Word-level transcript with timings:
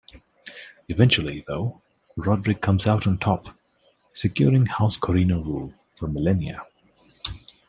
Eventually, 0.89 1.43
though, 1.47 1.83
Roderick 2.15 2.59
comes 2.59 2.87
out 2.87 3.05
on 3.05 3.19
top, 3.19 3.55
securing 4.13 4.65
House 4.65 4.97
Corrino 4.97 5.43
rule 5.45 5.75
for 5.93 6.07
millennia. 6.07 6.63